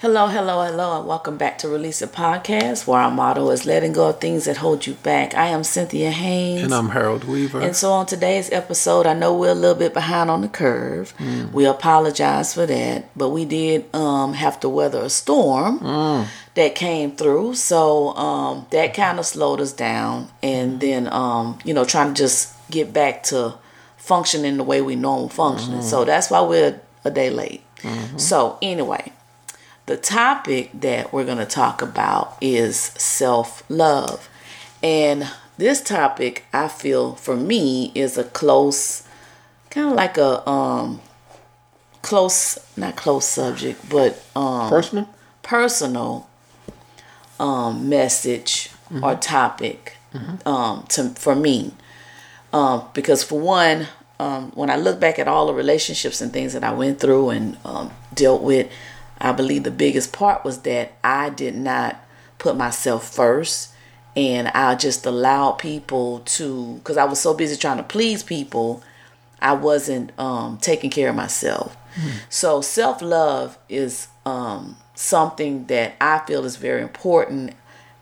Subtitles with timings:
[0.00, 3.92] Hello, hello, hello, and welcome back to Release a Podcast, where our motto is letting
[3.92, 5.34] go of things that hold you back.
[5.34, 6.62] I am Cynthia Haynes.
[6.62, 7.60] And I'm Harold Weaver.
[7.60, 11.12] And so on today's episode, I know we're a little bit behind on the curve.
[11.18, 11.52] Mm.
[11.52, 16.26] We apologize for that, but we did um, have to weather a storm mm.
[16.54, 17.56] that came through.
[17.56, 20.30] So um, that kind of slowed us down.
[20.42, 23.58] And then, um, you know, trying to just get back to
[23.98, 25.72] functioning the way we normally function.
[25.74, 25.82] Mm-hmm.
[25.82, 27.62] So that's why we're a day late.
[27.82, 28.16] Mm-hmm.
[28.16, 29.12] So, anyway
[29.90, 34.28] the topic that we're going to talk about is self love.
[34.84, 39.02] And this topic, I feel for me, is a close,
[39.68, 41.00] kind of like a um,
[42.02, 45.08] close, not close subject, but um, personal,
[45.42, 46.30] personal
[47.40, 49.02] um, message mm-hmm.
[49.02, 50.48] or topic mm-hmm.
[50.48, 51.72] um, to for me.
[52.52, 53.88] Um, because for one,
[54.20, 57.30] um, when I look back at all the relationships and things that I went through
[57.30, 58.70] and um, dealt with,
[59.20, 62.02] I believe the biggest part was that I did not
[62.38, 63.74] put myself first
[64.16, 68.82] and I just allowed people to because I was so busy trying to please people,
[69.40, 71.76] I wasn't um, taking care of myself.
[71.94, 72.12] Mm.
[72.28, 77.54] So self love is um, something that I feel is very important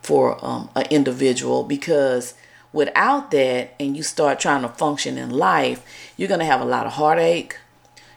[0.02, 2.34] for um, an individual because
[2.72, 5.84] without that, and you start trying to function in life,
[6.16, 7.56] you're gonna have a lot of heartache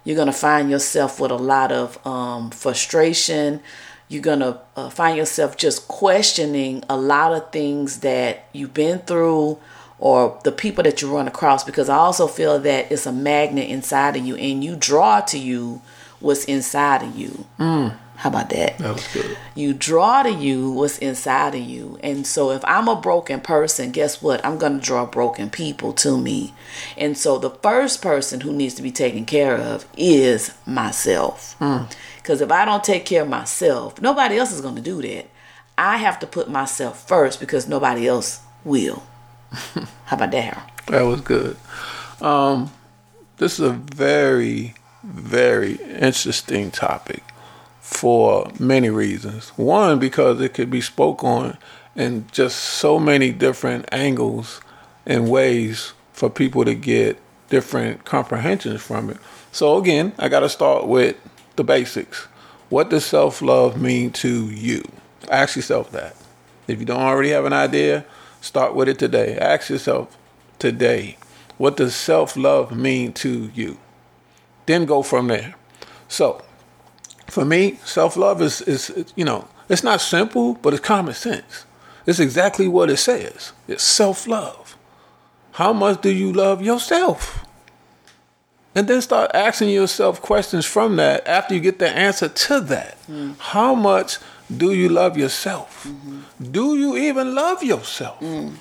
[0.03, 3.61] you're going to find yourself with a lot of um, frustration.
[4.07, 8.99] You're going to uh, find yourself just questioning a lot of things that you've been
[8.99, 9.59] through
[9.99, 13.69] or the people that you run across because I also feel that it's a magnet
[13.69, 15.81] inside of you and you draw to you
[16.19, 17.45] what's inside of you.
[17.59, 17.95] Mm.
[18.21, 18.77] How about that?
[18.77, 19.35] That was good.
[19.55, 21.97] You draw to you what's inside of you.
[22.03, 24.45] And so if I'm a broken person, guess what?
[24.45, 26.53] I'm going to draw broken people to me.
[26.95, 31.55] And so the first person who needs to be taken care of is myself.
[31.57, 32.43] Because mm.
[32.43, 35.25] if I don't take care of myself, nobody else is going to do that.
[35.75, 39.01] I have to put myself first because nobody else will.
[39.51, 40.71] How about that?
[40.85, 41.57] That was good.
[42.21, 42.71] Um,
[43.37, 47.23] this is a very, very interesting topic
[47.91, 49.49] for many reasons.
[49.49, 51.57] One, because it could be spoke on
[51.95, 54.61] in just so many different angles
[55.05, 57.19] and ways for people to get
[57.49, 59.17] different comprehensions from it.
[59.51, 61.17] So, again, I got to start with
[61.57, 62.27] the basics.
[62.69, 64.83] What does self love mean to you?
[65.29, 66.15] Ask yourself that.
[66.67, 68.05] If you don't already have an idea,
[68.39, 69.37] start with it today.
[69.37, 70.17] Ask yourself
[70.59, 71.17] today,
[71.57, 73.77] what does self love mean to you?
[74.65, 75.55] Then go from there.
[76.07, 76.41] So,
[77.31, 81.65] for me, self love is, is, you know, it's not simple, but it's common sense.
[82.05, 83.53] It's exactly what it says.
[83.69, 84.75] It's self love.
[85.53, 87.45] How much do you love yourself?
[88.75, 92.97] And then start asking yourself questions from that after you get the answer to that.
[93.07, 93.37] Mm.
[93.37, 94.17] How much
[94.55, 95.85] do you love yourself?
[95.85, 96.51] Mm-hmm.
[96.51, 98.19] Do you even love yourself?
[98.19, 98.55] Mm.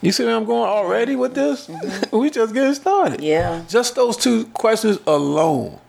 [0.00, 1.66] You see where I'm going already with this?
[1.66, 2.16] Mm-hmm.
[2.18, 3.20] we just getting started.
[3.20, 3.62] Yeah.
[3.68, 5.80] Just those two questions alone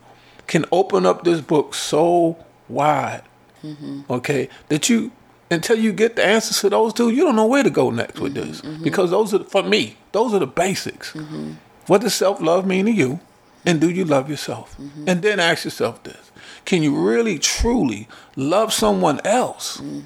[0.48, 2.38] can open up this book so
[2.70, 3.24] wide,
[3.64, 4.02] mm-hmm.
[4.10, 5.12] okay, that you
[5.50, 8.20] until you get the answers to those two, you don't know where to go next
[8.20, 8.84] with mm-hmm, this mm-hmm.
[8.84, 9.98] because those are for me.
[10.12, 11.14] Those are the basics.
[11.14, 11.54] Mm-hmm.
[11.88, 13.20] What does self love mean to you,
[13.66, 14.76] and do you love yourself?
[14.78, 15.08] Mm-hmm.
[15.08, 16.32] And then ask yourself this:
[16.66, 20.04] Can you really truly love someone else mm.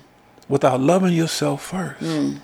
[0.47, 2.01] without loving yourself first?
[2.01, 2.39] Mm.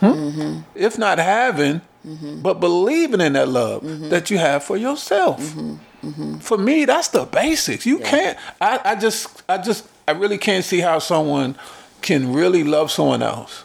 [0.00, 0.06] Hmm?
[0.06, 0.60] Mm-hmm.
[0.74, 1.80] If not having,
[2.42, 5.54] but believing in that love that you have for yourself.
[6.04, 6.38] Mm-hmm.
[6.38, 7.86] For me, that's the basics.
[7.86, 8.10] You yeah.
[8.10, 8.38] can't.
[8.60, 11.56] I, I just, I just, I really can't see how someone
[12.02, 13.64] can really love someone else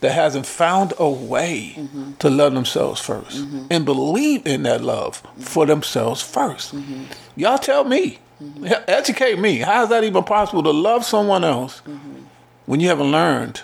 [0.00, 2.12] that hasn't found a way mm-hmm.
[2.14, 3.66] to love themselves 1st mm-hmm.
[3.70, 7.04] and believe in that love for themselves 1st mm-hmm.
[7.36, 8.66] Y'all tell me, mm-hmm.
[8.88, 9.58] educate me.
[9.58, 12.24] How is that even possible to love someone else mm-hmm.
[12.66, 13.62] when you haven't learned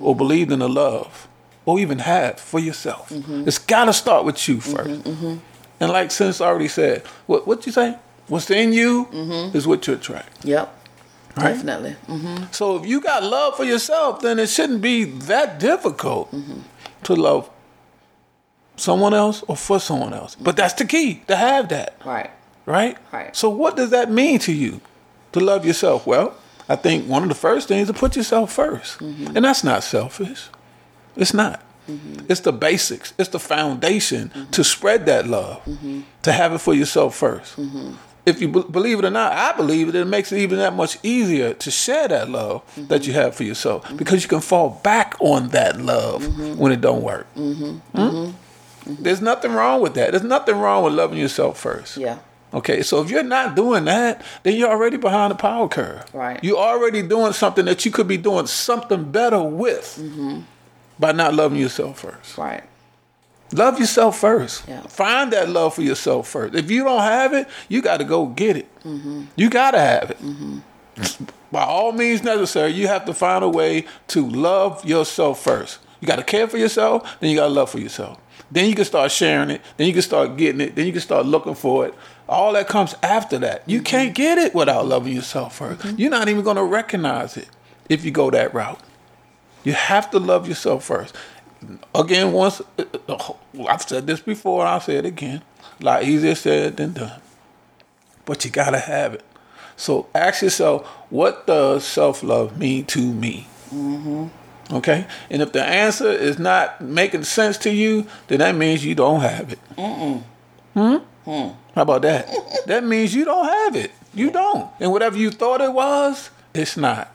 [0.00, 1.28] or believed in the love
[1.64, 3.12] or even had for yourself?
[3.46, 5.38] It's got to start with you 1st
[5.80, 7.96] and like since already said, what what you say?
[8.28, 9.56] What's in you mm-hmm.
[9.56, 10.44] is what you attract.
[10.44, 10.74] Yep.
[11.36, 11.54] Right?
[11.54, 11.96] Definitely.
[12.08, 12.44] Mm-hmm.
[12.50, 16.60] So if you got love for yourself, then it shouldn't be that difficult mm-hmm.
[17.04, 17.48] to love
[18.76, 20.34] someone else or for someone else.
[20.34, 22.00] But that's the key to have that.
[22.04, 22.30] Right.
[22.66, 22.98] Right?
[23.12, 23.34] Right.
[23.34, 24.80] So what does that mean to you
[25.32, 26.06] to love yourself?
[26.06, 26.34] Well,
[26.68, 29.36] I think one of the first things is to put yourself 1st mm-hmm.
[29.36, 30.48] And that's not selfish.
[31.16, 31.62] It's not.
[31.88, 32.26] Mm-hmm.
[32.28, 33.14] It's the basics.
[33.18, 34.50] It's the foundation mm-hmm.
[34.50, 36.02] to spread that love, mm-hmm.
[36.22, 37.92] to have it for yourself 1st mm-hmm.
[38.26, 39.94] If you b- believe it or not, I believe it.
[39.94, 43.08] It makes it even that much easier to share that love that mm-hmm.
[43.08, 43.96] you have for yourself mm-hmm.
[43.96, 47.26] because you can fall back on that love when it don't work.
[47.34, 48.30] Hmm?
[48.86, 50.12] There's nothing wrong with that.
[50.12, 51.96] There's nothing wrong with loving yourself first.
[51.96, 52.18] Yeah.
[52.52, 56.04] Okay, so if you're not doing that, then you're already behind the power curve.
[56.14, 56.42] Right.
[56.42, 60.40] You're already doing something that you could be doing something better with Mm-hmm.
[60.98, 62.38] By not loving yourself first.
[62.38, 62.64] Right.
[63.52, 64.68] Love yourself first.
[64.68, 64.82] Yeah.
[64.82, 66.54] Find that love for yourself first.
[66.54, 68.82] If you don't have it, you got to go get it.
[68.82, 69.24] Mm-hmm.
[69.36, 70.18] You got to have it.
[70.18, 70.58] Mm-hmm.
[71.50, 75.78] By all means necessary, you have to find a way to love yourself first.
[76.00, 78.18] You got to care for yourself, then you got to love for yourself.
[78.50, 79.62] Then you can start sharing it.
[79.76, 80.74] Then you can start getting it.
[80.74, 81.94] Then you can start looking for it.
[82.28, 83.62] All that comes after that.
[83.66, 83.84] You mm-hmm.
[83.84, 86.00] can't get it without loving yourself 1st you mm-hmm.
[86.00, 87.48] You're not even going to recognize it
[87.88, 88.80] if you go that route.
[89.68, 91.14] You have to love yourself first.
[91.94, 92.62] Again, once
[93.68, 95.42] I've said this before, I'll say it again.
[95.82, 97.20] A lot easier said than done.
[98.24, 99.24] But you gotta have it.
[99.76, 103.46] So ask yourself, what does self love mean to me?
[104.72, 108.94] Okay, and if the answer is not making sense to you, then that means you
[108.94, 109.58] don't have it.
[109.76, 110.96] Hmm.
[111.26, 112.26] How about that?
[112.66, 113.90] that means you don't have it.
[114.14, 114.70] You don't.
[114.80, 117.12] And whatever you thought it was, it's not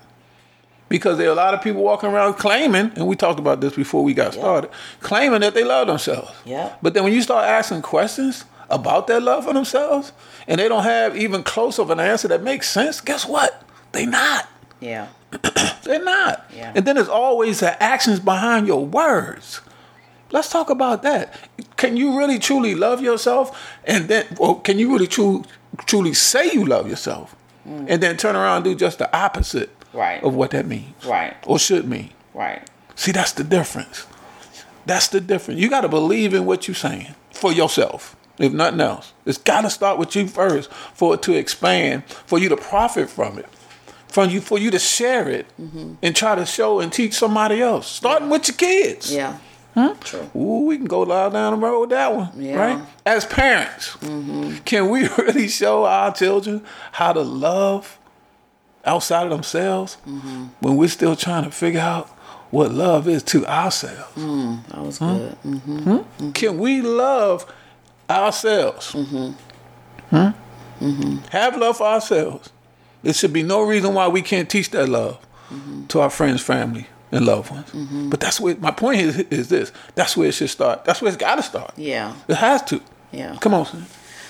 [0.94, 3.74] because there are a lot of people walking around claiming, and we talked about this
[3.74, 4.70] before we got started,
[5.00, 6.32] claiming that they love themselves.
[6.46, 6.76] Yeah.
[6.84, 10.12] But then when you start asking questions about their love for themselves,
[10.48, 13.64] and they don't have even close of an answer that makes sense, guess what?
[13.92, 14.48] They not.
[14.82, 15.08] Yeah.
[15.84, 16.46] They're not.
[16.56, 16.74] Yeah.
[16.76, 19.62] And then there's always the actions behind your words.
[20.32, 21.34] Let's talk about that.
[21.76, 23.60] Can you really truly love yourself?
[23.86, 25.44] And then, or can you really true,
[25.88, 27.36] truly say you love yourself?
[27.68, 27.88] Mm.
[27.90, 30.24] And then turn around and do just the opposite Right.
[30.24, 31.36] of what that means Right.
[31.46, 32.10] or should mean.
[32.34, 32.68] Right.
[32.96, 34.06] See, that's the difference.
[34.86, 35.60] That's the difference.
[35.60, 39.14] You got to believe in what you're saying for yourself, if nothing else.
[39.26, 43.10] It's got to start with you first for it to expand, for you to profit
[43.10, 43.48] from it,
[44.08, 45.94] from you for you to share it, mm-hmm.
[46.02, 47.88] and try to show and teach somebody else.
[47.88, 49.14] Starting with your kids.
[49.14, 49.38] Yeah.
[50.02, 50.30] True.
[50.36, 52.56] Ooh, we can go loud down the road with that one, Yeah.
[52.58, 52.82] right?
[53.08, 54.58] As parents, mm-hmm.
[54.66, 57.98] can we really show our children how to love
[58.86, 59.96] outside of themselves
[60.60, 62.10] when we're still trying to figure out
[62.52, 64.16] what love is to ourselves?
[64.16, 65.18] Mm, that was hmm?
[65.18, 65.38] good.
[65.44, 66.34] Mm.
[66.34, 67.52] Can we love
[68.10, 68.94] ourselves?
[68.94, 69.32] Mm-hmm.
[70.16, 71.18] Hmm?
[71.32, 72.52] Have love for ourselves.
[73.02, 75.20] There should be no reason why we can't teach that love
[75.90, 77.70] to our friends, family, and loved ones.
[78.10, 79.72] But that's where my point is, is this.
[79.96, 80.86] That's where it should start.
[80.86, 81.74] That's where it's got to start.
[81.78, 82.16] Yeah.
[82.28, 82.82] It has to.
[83.12, 83.38] Yeah.
[83.40, 83.86] Come on, son.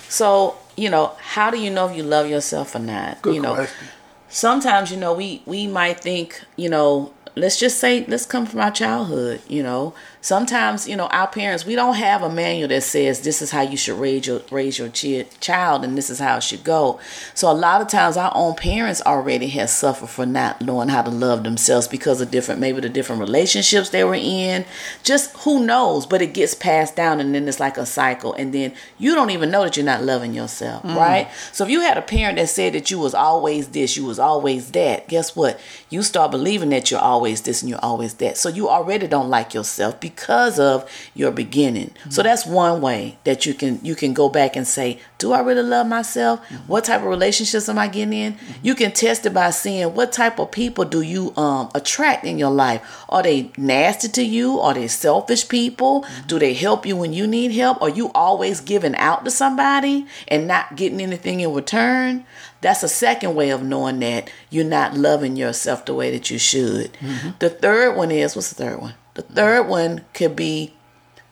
[0.10, 3.22] So, you know, how do you know if you love yourself or not?
[3.22, 3.88] Good you know, question.
[4.34, 8.60] Sometimes, you know, we we might think, you know, let's just say let's come from
[8.60, 9.94] our childhood, you know.
[10.24, 13.60] Sometimes, you know, our parents, we don't have a manual that says this is how
[13.60, 16.98] you should raise your raise your chi- child and this is how it should go.
[17.34, 21.02] So a lot of times our own parents already have suffered for not knowing how
[21.02, 24.64] to love themselves because of different maybe the different relationships they were in.
[25.04, 28.54] Just who knows, but it gets passed down and then it's like a cycle and
[28.54, 30.96] then you don't even know that you're not loving yourself, mm.
[30.96, 31.30] right?
[31.52, 34.20] So if you had a parent that said that you was always this, you was
[34.20, 35.60] always that, guess what?
[35.90, 38.38] You start believing that you're always this and you're always that.
[38.38, 40.13] So you already don't like yourself because
[40.60, 41.92] of your beginning.
[42.10, 42.24] So mm-hmm.
[42.24, 45.64] that's one way that you can you can go back and say, do I really
[45.64, 46.42] love myself?
[46.42, 46.68] Mm-hmm.
[46.68, 48.34] What type of relationships am I getting in?
[48.34, 48.52] Mm-hmm.
[48.64, 52.38] You can test it by seeing what type of people do you um attract in
[52.38, 53.04] your life.
[53.10, 54.60] Are they nasty to you?
[54.60, 56.06] Are they selfish people?
[56.28, 57.82] Do they help you when you need help?
[57.82, 62.26] Are you always giving out to somebody and not getting anything in return?
[62.62, 66.40] That's a second way of knowing that you're not loving yourself the way that you
[66.40, 66.98] should.
[67.40, 68.94] The third one is what's the third one?
[69.14, 70.74] The third one could be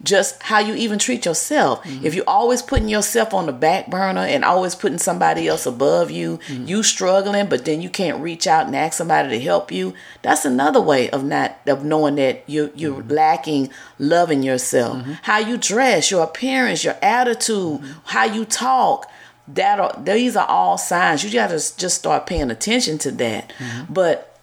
[0.04, 1.84] just how you even treat yourself.
[1.84, 2.06] Mm-hmm.
[2.06, 6.10] If you're always putting yourself on the back burner and always putting somebody else above
[6.10, 6.66] you, mm-hmm.
[6.66, 9.94] you struggling, but then you can't reach out and ask somebody to help you.
[10.22, 13.12] That's another way of not of knowing that you you're mm-hmm.
[13.12, 13.70] lacking
[14.00, 15.06] loving yourself.
[15.24, 19.10] How you dress, your appearance, your attitude, how you talk.
[19.48, 21.24] That are these are all signs.
[21.24, 23.52] You gotta just start paying attention to that.
[23.90, 24.40] But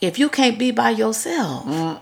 [0.00, 2.00] if you can't be by yourself,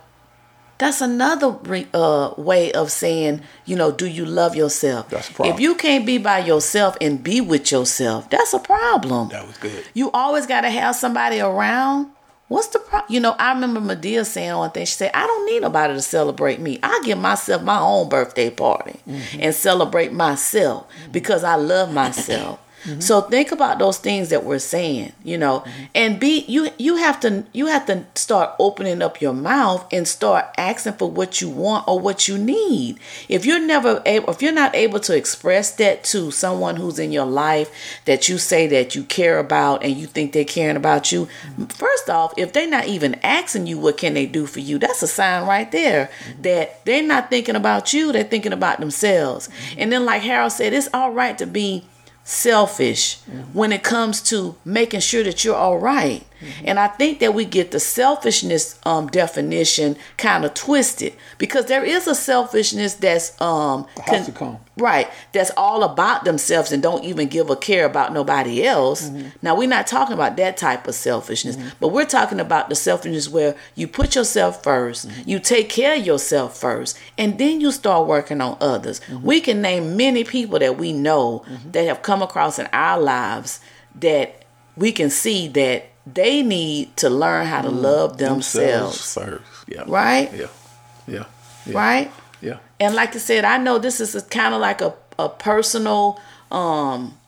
[0.78, 5.08] that's another re- uh, way of saying, you know, do you love yourself?
[5.08, 5.54] That's a problem.
[5.54, 9.28] If you can't be by yourself and be with yourself, that's a problem.
[9.30, 9.84] That was good.
[9.94, 12.10] You always got to have somebody around.
[12.48, 13.12] What's the problem?
[13.12, 14.86] You know, I remember Madea saying one thing.
[14.86, 16.78] She said, I don't need nobody to celebrate me.
[16.82, 19.00] I give myself my own birthday party
[19.38, 22.60] and celebrate myself because I love myself.
[22.84, 23.00] Mm-hmm.
[23.00, 25.84] So think about those things that we're saying, you know, mm-hmm.
[25.94, 30.06] and be you you have to you have to start opening up your mouth and
[30.06, 32.98] start asking for what you want or what you need.
[33.28, 37.12] If you're never able if you're not able to express that to someone who's in
[37.12, 37.70] your life
[38.04, 41.64] that you say that you care about and you think they're caring about you, mm-hmm.
[41.64, 45.02] first off, if they're not even asking you what can they do for you, that's
[45.02, 46.10] a sign right there
[46.42, 49.48] that they're not thinking about you, they're thinking about themselves.
[49.76, 51.84] And then like Harold said, it's all right to be
[52.26, 53.40] selfish mm-hmm.
[53.52, 56.26] when it comes to making sure that you're all right.
[56.40, 56.64] Mm-hmm.
[56.68, 61.84] And I think that we get the selfishness um, definition kind of twisted because there
[61.84, 63.86] is a selfishness that's um
[64.36, 64.58] come.
[64.76, 65.10] right.
[65.32, 69.10] That's all about themselves and don't even give a care about nobody else.
[69.42, 73.28] Now we're not talking about that type of selfishness, but we're talking about the selfishness
[73.28, 78.06] where you put yourself 1st you take care of yourself first, and then you start
[78.06, 79.00] working on others.
[79.22, 83.60] We can name many people that we know that have come across in our lives
[83.94, 84.44] that
[84.76, 89.42] we can see that they need to learn how to love themselves, first.
[89.66, 89.84] Yeah.
[89.86, 90.32] right?
[90.32, 90.46] Yeah.
[91.06, 91.24] Yeah.
[91.66, 91.76] yeah.
[91.76, 92.12] Right?
[92.40, 92.58] Yeah.
[92.78, 96.20] And like I said, I know this is kind of like a, a personal
[96.50, 97.18] um,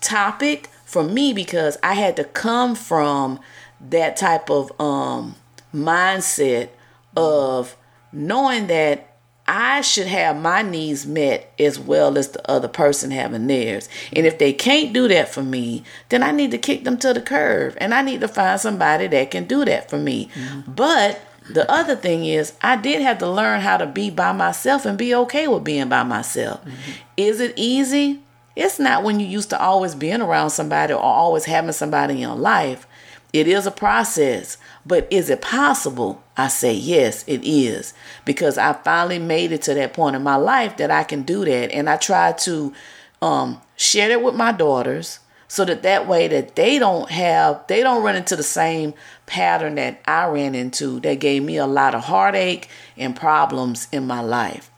[0.00, 3.38] topic for me because I had to come from
[3.80, 5.36] that type of um,
[5.74, 6.70] mindset
[7.16, 7.76] of
[8.12, 9.13] knowing that
[9.46, 13.88] I should have my needs met as well as the other person having theirs.
[14.12, 17.12] And if they can't do that for me, then I need to kick them to
[17.12, 20.30] the curb and I need to find somebody that can do that for me.
[20.34, 20.72] Mm-hmm.
[20.72, 21.20] But
[21.50, 24.96] the other thing is, I did have to learn how to be by myself and
[24.96, 26.64] be okay with being by myself.
[26.64, 26.92] Mm-hmm.
[27.18, 28.20] Is it easy?
[28.56, 32.20] It's not when you used to always being around somebody or always having somebody in
[32.20, 32.86] your life.
[33.32, 36.22] It is a process, but is it possible?
[36.36, 40.36] I say yes, it is because I finally made it to that point in my
[40.36, 42.72] life that I can do that, and I try to
[43.22, 47.82] um, share it with my daughters so that that way that they don't have they
[47.82, 48.92] don't run into the same
[49.26, 54.06] pattern that I ran into that gave me a lot of heartache and problems in
[54.06, 54.70] my life.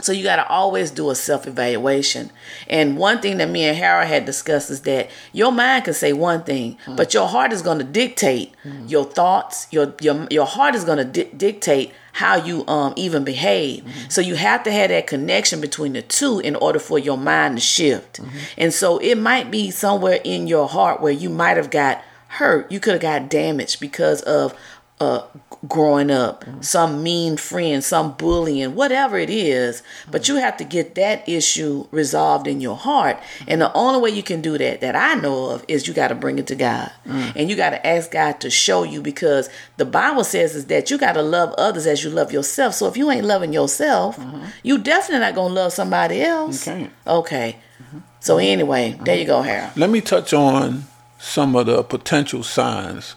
[0.00, 2.30] So you got to always do a self evaluation.
[2.68, 6.12] And one thing that me and Harold had discussed is that your mind can say
[6.12, 8.52] one thing, but your heart is going to dictate
[8.86, 9.66] your thoughts.
[9.70, 13.84] Your your your heart is going to di- dictate how you um even behave.
[14.08, 17.56] So you have to have that connection between the two in order for your mind
[17.56, 18.20] to shift.
[18.58, 22.70] And so it might be somewhere in your heart where you might have got hurt.
[22.70, 24.54] You could have got damaged because of
[25.00, 25.22] uh
[25.66, 26.60] growing up mm-hmm.
[26.60, 30.36] some mean friend some bullying whatever it is but mm-hmm.
[30.36, 33.18] you have to get that issue resolved in your heart.
[33.48, 33.78] And the mm-hmm.
[33.78, 36.38] only way you can do that that i know of is you got to bring
[36.38, 36.92] it to god.
[37.06, 37.32] Mm.
[37.36, 40.90] And you got to ask god to show you because the bible says is that
[40.90, 42.74] you got to love others as you love yourself.
[42.74, 44.18] So if you ain't loving yourself
[44.62, 46.64] you definitely not gonna love somebody else.
[46.64, 46.92] Can't.
[47.06, 47.56] okay.
[48.20, 49.76] So anyway there you go harold.
[49.76, 50.84] Let me touch on
[51.18, 53.14] some of the potential signs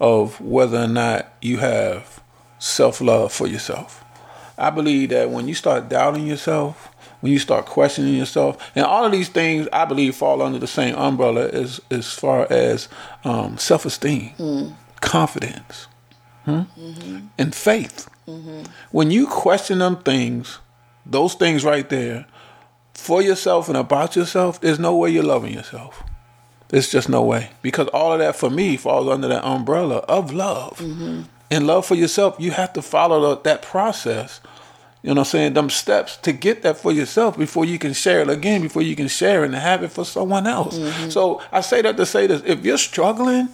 [0.00, 2.22] of whether or not you have
[2.58, 4.04] self love for yourself.
[4.56, 9.04] I believe that when you start doubting yourself, when you start questioning yourself, and all
[9.04, 12.88] of these things I believe fall under the same umbrella as as far as
[13.24, 14.32] um, self esteem,
[15.00, 15.86] confidence,
[16.44, 16.62] hmm?
[17.38, 18.08] and faith.
[18.90, 20.58] When you question them things,
[21.06, 22.26] those things right there,
[22.92, 26.02] for yourself and about yourself, there's no way you're loving yourself.
[26.68, 27.50] There's just no way.
[27.62, 30.78] Because all of that for me falls under that umbrella of love.
[30.78, 31.22] Mm-hmm.
[31.50, 34.40] And love for yourself, you have to follow the, that process.
[35.02, 35.54] You know what I'm saying?
[35.54, 38.96] Them steps to get that for yourself before you can share it again, before you
[38.96, 40.78] can share it and have it for someone else.
[40.78, 41.10] Mm-hmm.
[41.10, 43.48] So I say that to say this if you're struggling,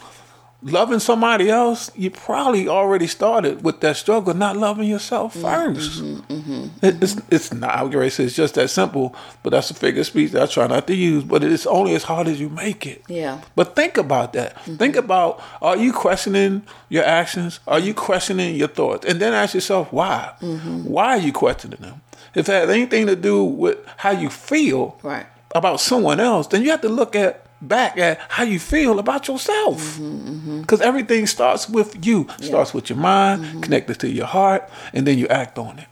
[0.65, 6.01] loving somebody else, you probably already started with that struggle, not loving yourself mm-hmm, 1st
[6.01, 6.87] mm-hmm, mm-hmm.
[6.87, 7.93] It- It's it's not.
[8.13, 10.87] Say it's just that simple, but that's a figure of speech that I try not
[10.87, 11.23] to use.
[11.25, 13.03] But it's only as hard as you make it.
[13.09, 13.41] Yeah.
[13.55, 14.61] But think about that.
[14.65, 17.61] Think about: Are you questioning your actions?
[17.67, 19.07] Are you questioning your thoughts?
[19.07, 20.33] And then ask yourself why.
[20.41, 22.01] Why are you questioning them?
[22.35, 25.27] If it has anything to do with how you feel Right.
[25.55, 29.29] about someone else, then you have to look at back at how you feel about
[29.29, 29.97] yourself.
[29.97, 30.61] Mm-hmm, mm-hmm.
[30.61, 32.27] Because everything starts with you.
[32.41, 33.61] Starts with your mind, mm-hmm.
[33.61, 35.87] connected to your heart, and then you act on it.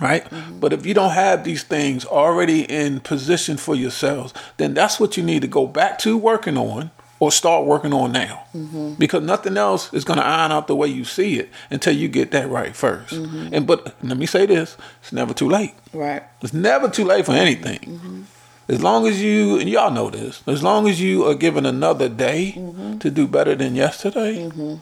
[0.00, 0.26] Right?
[0.60, 5.16] But if you don't have these things already in position for yourselves, then that's what
[5.16, 8.44] you need to go back to working on or start working on now.
[8.98, 12.08] Because nothing else is going to iron out the way you see it until you
[12.08, 15.74] get that right 1st And but let me say this, it's never too late.
[15.94, 18.26] right It's never too late for anything.
[18.68, 22.08] As long as you, and y'all know this, as long as you are given another
[22.08, 22.98] day mm-hmm.
[22.98, 24.76] to do better than yesterday, mm-hmm.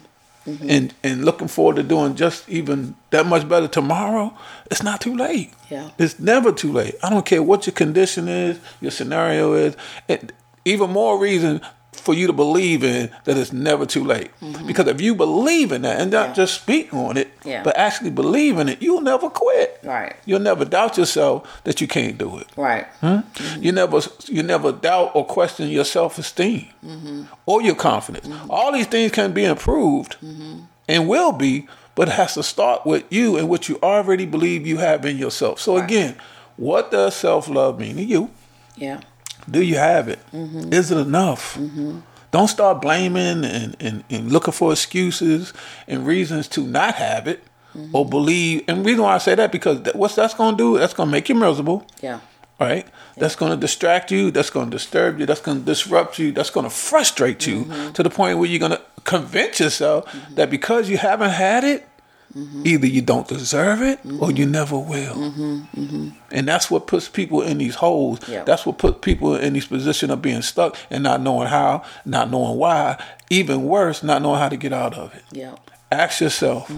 [0.49, 0.69] Mm-hmm.
[0.69, 4.35] and and looking forward to doing just even that much better tomorrow,
[4.69, 5.53] it's not too late.
[5.69, 5.89] Yeah.
[5.97, 6.95] It's never too late.
[7.03, 9.75] I don't care what your condition is, your scenario is.
[10.07, 11.61] It, even more reason
[11.99, 14.31] for you to believe in that it's never too late.
[14.41, 14.67] Mm-hmm.
[14.67, 16.33] Because if you believe in that and not Yeah.
[16.33, 17.63] just speak on it, Yeah.
[17.63, 19.79] but actually believe in it, you'll never quit.
[19.83, 20.15] Right.
[20.25, 22.47] You'll never doubt yourself that you can't do it.
[22.55, 23.63] right mm-hmm.
[23.63, 27.23] You never you never doubt or question your self esteem mm-hmm.
[27.45, 28.27] or your confidence.
[28.49, 30.17] All these things can be improved
[30.87, 34.67] and will be, but it has to start with you and what you already believe
[34.67, 35.59] you have in yourself.
[35.59, 36.15] So again,
[36.57, 38.29] what does self love mean to you?
[38.77, 38.99] yeah
[39.49, 40.19] Do you have it?
[40.33, 40.73] Mm-hmm.
[40.73, 41.55] Is it enough?
[41.55, 41.99] Mm-hmm.
[42.31, 45.53] Don't start blaming and, and, and looking for excuses
[45.87, 47.43] and reasons to not have it
[47.93, 48.09] or mm-hmm.
[48.09, 48.63] believe.
[48.67, 50.77] And the reason why I say that because that, what's that's going to do?
[50.77, 52.19] That's going to make you miserable Yeah.
[52.59, 52.87] right?
[53.17, 54.31] That's going to distract you.
[54.31, 55.25] That's going to disturb you.
[55.25, 56.31] That's going to disrupt you.
[56.31, 60.49] That's going to frustrate you to the point where you're going to convince yourself that
[60.49, 61.87] because you haven't had it,
[62.35, 62.63] Mm-hmm.
[62.65, 64.35] either you don't deserve it or mm-hmm.
[64.35, 65.15] you never will.
[65.15, 66.09] Mm-hmm.
[66.31, 68.27] And that's what puts people in these holes.
[68.27, 68.43] Yeah.
[68.43, 72.29] That's what puts people in these position of being stuck and not knowing how, not
[72.29, 73.01] knowing why.
[73.29, 75.23] Even worse, not knowing how to get out of it.
[75.31, 75.55] Yeah.
[75.89, 76.69] Ask yourself,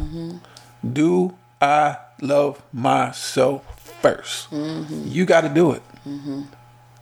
[0.93, 3.63] do I love myself
[4.03, 5.81] 1st You got to do it.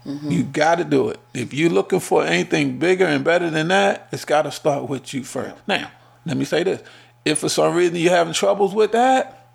[0.06, 1.20] You got to do it.
[1.34, 5.14] If you're looking for anything bigger and better than that, it's got to start with
[5.14, 5.56] you first.
[5.68, 5.92] Now,
[6.26, 6.82] let me say this.
[7.26, 9.48] If for some reason you're having troubles with that,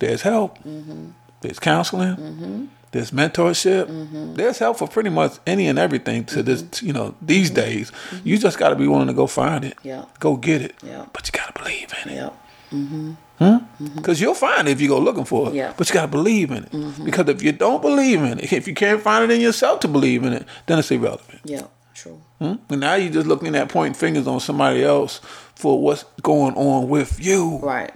[0.00, 0.58] there's help.
[0.64, 1.10] Mm-hmm.
[1.42, 2.16] There's counseling.
[2.16, 2.64] Mm-hmm.
[2.92, 3.86] There's mentorship.
[3.86, 4.34] Mm-hmm.
[4.34, 7.92] There's help for pretty much any and everything to this, you know, these days.
[8.24, 9.76] You just got to be willing to go find it.
[9.82, 10.06] Yeah.
[10.18, 10.74] Go get it.
[10.82, 11.06] Yeah.
[11.12, 12.14] But you got to believe in it.
[12.16, 12.30] Yeah.
[12.72, 13.12] Mm-hmm.
[13.38, 13.60] Huh?
[13.96, 15.54] Because you'll find it if you go looking for it.
[15.54, 15.72] Yeah.
[15.76, 17.04] But you got to believe in it.
[17.04, 19.88] Because if you don't believe in it, if you can't find it in yourself to
[19.88, 21.40] believe in it, then it's irrelevant.
[21.44, 21.66] Yeah.
[21.94, 22.20] True.
[22.38, 22.54] Hmm?
[22.70, 25.20] And now you're just looking at pointing fingers on somebody else
[25.60, 27.58] for what's going on with you.
[27.58, 27.92] Right.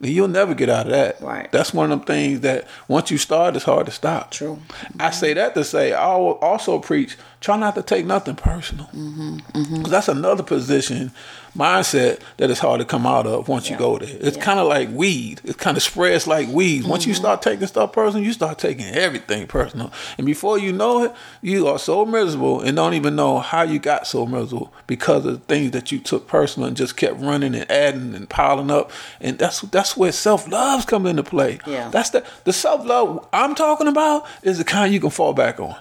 [0.00, 1.20] You'll never get out of that.
[1.20, 1.50] Right.
[1.50, 4.32] That's one of them things that once you start, it's hard to stop.
[4.32, 4.58] True.
[4.98, 8.86] I say that to say I will also preach try not to take nothing personal.
[8.86, 9.76] Mm-hmm, mm-hmm.
[9.76, 11.12] Because that's another position,
[11.54, 14.08] mindset that is hard to come out of once you go there.
[14.18, 14.42] It's Yeah.
[14.42, 15.42] kind of like weed.
[15.44, 16.86] It kind of spreads like weed.
[16.86, 17.20] Once you mm-hmm.
[17.20, 19.92] start taking stuff personal, you start taking everything personal.
[20.16, 23.78] And before you know it, you are so miserable and don't even know how you
[23.78, 27.54] got so miserable because of the things that you took personal and just kept running
[27.54, 28.90] and adding and piling up.
[29.20, 31.58] And that's that's where self love's come into play.
[31.66, 31.90] Yeah.
[31.90, 35.60] That's the the self love I'm talking about is the kind you can fall back
[35.60, 35.76] on.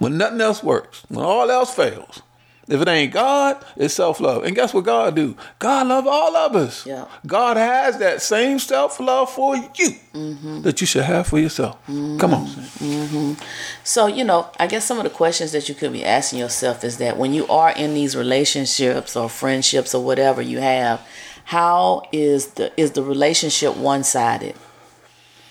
[0.00, 0.04] Mm-hmm.
[0.04, 2.22] When nothing else works, when all else fails.
[2.70, 4.44] If it ain't God, it's self love.
[4.44, 5.36] And guess what God do?
[5.58, 6.86] God love all of us.
[6.86, 7.06] Yeah.
[7.26, 11.84] God has that same self love for you that you should have for yourself.
[11.86, 12.46] Come on.
[12.46, 13.36] Sam.
[13.82, 16.84] So, you know, I guess some of the questions that you could be asking yourself
[16.84, 21.04] is that when you are in these relationships or friendships or whatever you have,
[21.46, 24.54] how is the is the relationship one-sided?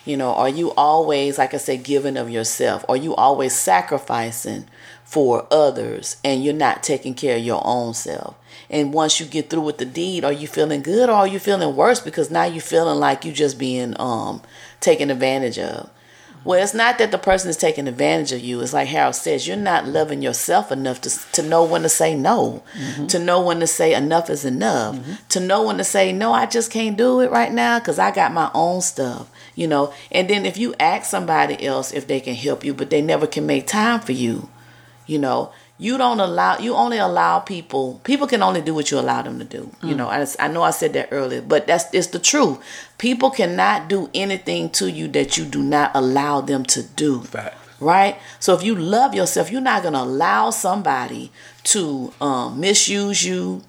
[0.10, 2.84] You know, are you always, like I said, giving of yourself?
[2.90, 4.66] Are you always sacrificing
[5.04, 8.36] for others and you're not taking care of your own self?
[8.72, 11.38] And once you get through with the deed, are you feeling good or are you
[11.38, 14.42] feeling worse because now you're feeling like you're just being um
[14.80, 15.92] taken advantage of?
[16.46, 18.62] Well, it's not that the person is taking advantage of you.
[18.62, 22.16] It's like Harold says, you're not loving yourself enough to, to know when to say
[22.16, 23.08] no, mm-hmm.
[23.08, 25.14] to know when to say enough is enough, mm-hmm.
[25.28, 28.12] to know when to say, no, I just can't do it right now because I
[28.12, 29.94] got my own stuff, you know.
[30.12, 33.28] And then if you ask somebody else if they can help you, but they never
[33.28, 34.50] can make time for you,
[35.08, 39.00] you know, you don't allow, you only allow people, people can only do what you
[39.00, 39.72] allow them to do.
[39.82, 42.60] You know, I, I know I said that earlier, but that's, it's the truth.
[42.98, 47.22] People cannot do anything to you that you do not allow them to do.
[47.22, 47.56] Facts.
[47.80, 48.18] Right?
[48.42, 51.32] So if you love yourself, you're not going to allow somebody
[51.64, 53.64] to um, misuse you,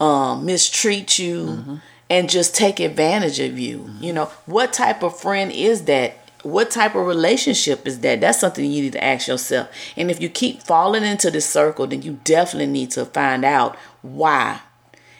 [0.00, 3.88] um, mistreat you, and just take advantage of you.
[4.00, 6.18] You know, what type of friend is that?
[6.42, 8.20] What type of relationship is that?
[8.20, 9.68] That's something you need to ask yourself.
[9.96, 13.76] And if you keep falling into this circle, then you definitely need to find out
[14.02, 14.60] why.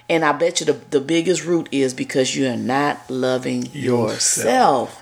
[0.09, 5.02] And I bet you the, the biggest root is because you're not loving yourself.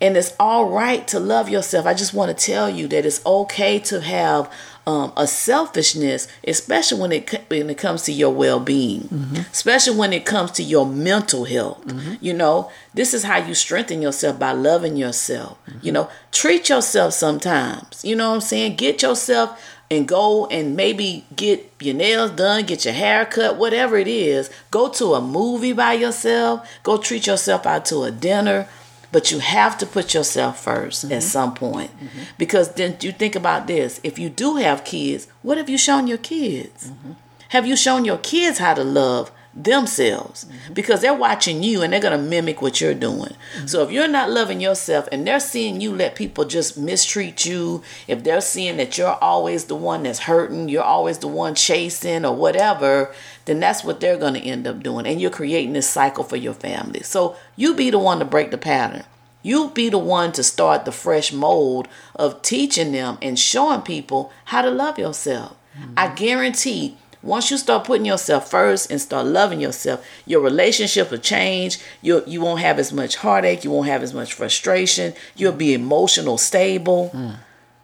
[0.00, 1.86] And it's all right to love yourself.
[1.86, 4.50] I just want to tell you that it's okay to have
[4.86, 9.36] um, a selfishness, especially when it when it comes to your well being, mm-hmm.
[9.52, 11.86] especially when it comes to your mental health.
[11.86, 12.14] Mm-hmm.
[12.20, 15.58] You know, this is how you strengthen yourself by loving yourself.
[15.66, 15.86] Mm-hmm.
[15.86, 18.04] You know, treat yourself sometimes.
[18.04, 18.76] You know what I'm saying?
[18.76, 19.60] Get yourself
[19.90, 24.48] and go and maybe get your nails done, get your hair cut, whatever it is.
[24.70, 26.68] Go to a movie by yourself.
[26.84, 28.68] Go treat yourself out to a dinner.
[29.12, 31.20] But you have to put yourself 1st at mm-hmm.
[31.20, 31.90] some point.
[31.98, 32.20] Mm-hmm.
[32.38, 36.06] Because then you think about this if you do have kids, what have you shown
[36.06, 36.90] your kids?
[36.90, 37.12] Mm-hmm.
[37.50, 40.44] Have you shown your kids how to love themselves?
[40.44, 40.74] Mm-hmm.
[40.74, 43.34] Because they're watching you and they're going to mimic what you're doing.
[43.56, 43.66] Mm-hmm.
[43.66, 47.82] So if you're not loving yourself and they're seeing you let people just mistreat you,
[48.06, 52.24] if they're seeing that you're always the one that's hurting, you're always the one chasing
[52.24, 53.12] or whatever,
[53.44, 55.06] then that's what they're going to end up doing.
[55.06, 57.02] And you're creating this cycle for your family.
[57.02, 59.04] So you be the one to break the pattern.
[59.42, 64.30] You be the one to start the fresh mold of teaching them and showing people
[64.46, 65.56] how to love yourself.
[65.78, 65.94] Mm-hmm.
[65.96, 71.18] I guarantee once you start putting yourself first and start loving yourself, your relationship will
[71.18, 71.78] change.
[72.02, 73.64] You you won't have as much heartache.
[73.64, 75.14] You won't have as much frustration.
[75.36, 77.10] You'll be emotional stable.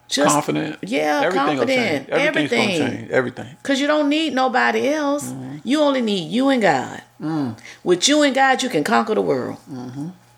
[0.09, 0.79] Just confident.
[0.83, 1.69] Yeah, everything confident.
[1.69, 2.09] Will change.
[2.09, 2.99] Everything's Everything.
[2.99, 3.11] change.
[3.11, 3.57] Everything.
[3.63, 5.25] Cause you don't need nobody else.
[5.25, 5.59] Mm-hmm.
[5.65, 7.03] You only need you and God.
[7.21, 7.59] Mm.
[7.83, 9.57] With you and God, you can conquer the world.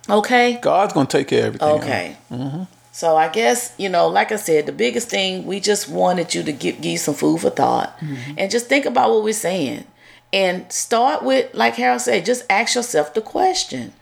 [0.08, 0.58] Okay.
[0.62, 2.16] God's gonna take care of everything.
[2.30, 2.66] Okay.
[2.98, 6.42] So I guess you know, like I said, the biggest thing we just wanted you
[6.42, 8.32] to give, give you some food for thought, mm-hmm.
[8.36, 9.84] and just think about what we're saying,
[10.32, 13.92] and start with, like Harold said, just ask yourself the question.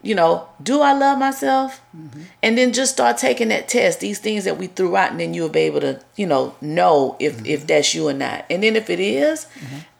[0.00, 1.82] You know, do I love myself?
[1.94, 2.22] Mm-hmm.
[2.42, 4.00] And then just start taking that test.
[4.00, 7.16] These things that we threw out, and then you'll be able to, you know, know
[7.20, 7.44] if mm-hmm.
[7.44, 8.46] if that's you or not.
[8.48, 9.46] And then if it is,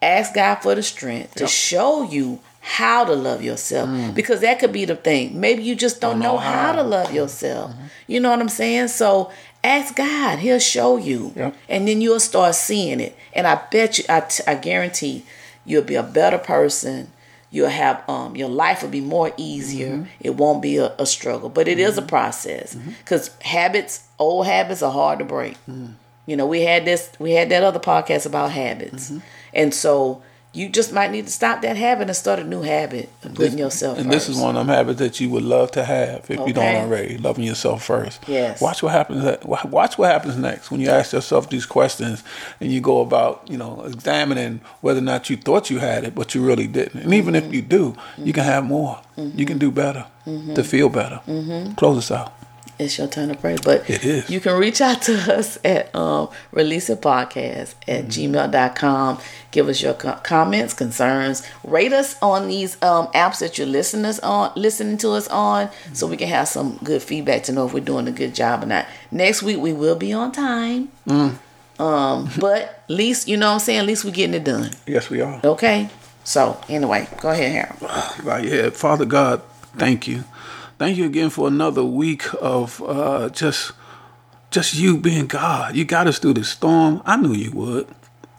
[0.00, 3.88] ask God for the strength to show you how to love yourself.
[3.88, 4.14] Mm.
[4.14, 5.40] Because that could be the thing.
[5.40, 6.66] Maybe you just don't, Don't know, know how.
[6.66, 6.72] how.
[6.72, 7.72] to love yourself.
[7.72, 7.84] Mm-hmm.
[8.08, 8.88] You know what i'm saying?
[8.88, 9.32] So
[9.64, 10.38] ask god.
[10.40, 11.32] He'll show you.
[11.34, 11.54] Yep.
[11.70, 13.16] and then you'll start seeing it.
[13.32, 15.24] And i bet you i, t- I guarantee
[15.64, 17.10] you'll be a better person.
[17.50, 19.88] You'll have um your life will be more easier.
[19.88, 20.10] Mm-hmm.
[20.20, 21.48] It won't be a, a struggle.
[21.48, 22.08] But it is a mm-hmm.
[22.08, 22.74] process.
[22.74, 25.56] Because habits old habits are hard to break.
[25.66, 25.94] Mm.
[26.26, 29.10] You know we had this we had that other podcast about habits.
[29.54, 30.22] And so
[30.54, 33.58] you just might need to stop that habit and start a new habit of putting
[33.58, 36.38] yourself And this is one of them habits that you would love to have if
[36.46, 37.18] you don't already.
[37.18, 38.26] Loving yourself first.
[38.26, 38.60] Yes.
[38.60, 39.24] Watch what happens.
[39.24, 42.24] At, watch what happens next when you ask yourself these questions
[42.60, 46.14] and you go about, you know, examining whether or not you thought you had it,
[46.14, 47.02] but you really didn't.
[47.02, 47.54] And even if mm-hmm.
[47.54, 48.52] you do, you can mm-hmm.
[48.52, 49.00] have more.
[49.16, 49.58] You can mm-hmm.
[49.58, 51.20] do better to feel better.
[51.76, 52.37] Close us out.
[52.78, 53.56] It's your turn to pray.
[53.62, 54.30] But It is.
[54.30, 59.18] you can reach out to us at um, release a podcast at gmail.com.
[59.50, 61.46] Give us your co- comments, concerns.
[61.64, 65.70] Rate us on these um, apps that you're listening us on, listening to us on,
[65.92, 68.62] so we can have some good feedback to know if we're doing a good job
[68.62, 68.86] or not.
[69.10, 70.90] Next week we will be on time.
[71.78, 73.78] Um, but at least you know what I'm saying.
[73.80, 74.70] At least we're getting it done.
[74.86, 75.40] Yes, we are.
[75.42, 75.88] Okay.
[76.24, 78.22] So anyway, go ahead, Harold.
[78.24, 78.70] Right, yeah.
[78.70, 79.40] Father God,
[79.78, 80.24] thank you.
[80.78, 83.72] Thank you again for another week of uh, just
[84.52, 85.74] just you being God.
[85.74, 87.02] You got us through the storm.
[87.04, 87.88] I knew you would.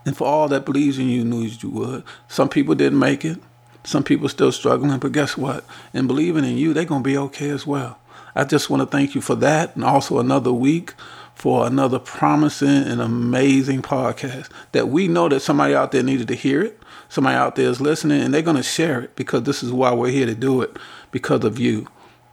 [0.05, 2.03] And for all that believes in you, knew you would.
[2.29, 3.39] Some people didn't make it.
[3.83, 5.65] Some people still struggling, but guess what?
[5.93, 7.99] In believing in you, they're gonna be okay as well.
[8.33, 10.93] I just want to thank you for that and also another week
[11.35, 16.35] for another promising and amazing podcast that we know that somebody out there needed to
[16.35, 16.81] hear it.
[17.09, 19.93] Somebody out there is listening and they're going to share it because this is why
[19.93, 20.77] we're here to do it
[21.11, 21.87] because of you.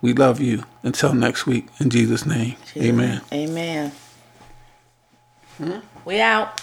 [0.07, 0.63] We love you.
[0.85, 2.77] Until next week, in Jesus' name, Jesus.
[2.77, 3.21] amen.
[3.33, 3.91] Amen.
[5.57, 5.79] Hmm?
[6.05, 6.63] We out.